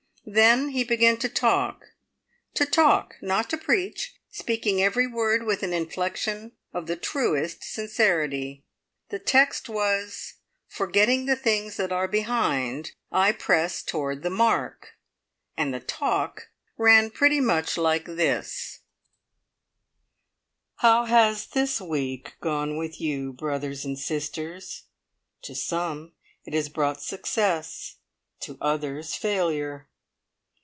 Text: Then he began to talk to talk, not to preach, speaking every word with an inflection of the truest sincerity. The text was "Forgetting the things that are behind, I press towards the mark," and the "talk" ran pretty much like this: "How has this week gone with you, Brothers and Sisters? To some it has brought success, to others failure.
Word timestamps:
Then 0.23 0.69
he 0.69 0.83
began 0.83 1.17
to 1.17 1.27
talk 1.27 1.81
to 2.53 2.63
talk, 2.63 3.15
not 3.23 3.49
to 3.49 3.57
preach, 3.57 4.13
speaking 4.29 4.79
every 4.79 5.07
word 5.07 5.43
with 5.47 5.63
an 5.63 5.73
inflection 5.73 6.51
of 6.71 6.85
the 6.85 6.95
truest 6.95 7.63
sincerity. 7.63 8.63
The 9.09 9.17
text 9.17 9.67
was 9.67 10.35
"Forgetting 10.67 11.25
the 11.25 11.35
things 11.35 11.77
that 11.77 11.91
are 11.91 12.07
behind, 12.07 12.91
I 13.11 13.31
press 13.31 13.81
towards 13.81 14.21
the 14.21 14.29
mark," 14.29 14.89
and 15.57 15.73
the 15.73 15.79
"talk" 15.79 16.49
ran 16.77 17.09
pretty 17.09 17.41
much 17.41 17.75
like 17.75 18.05
this: 18.05 18.81
"How 20.77 21.05
has 21.05 21.47
this 21.47 21.81
week 21.81 22.35
gone 22.39 22.77
with 22.77 23.01
you, 23.01 23.33
Brothers 23.33 23.83
and 23.85 23.97
Sisters? 23.97 24.83
To 25.41 25.55
some 25.55 26.13
it 26.45 26.53
has 26.53 26.69
brought 26.69 27.01
success, 27.01 27.95
to 28.41 28.59
others 28.61 29.15
failure. 29.15 29.87